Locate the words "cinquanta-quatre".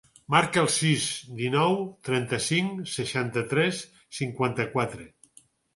4.23-5.11